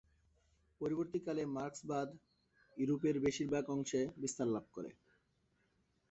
[0.81, 2.09] পরবর্তীকালে মার্কসবাদ
[2.77, 4.91] ইউরোপের বেশিরভাগ অংশে বিস্তার লাভ করে।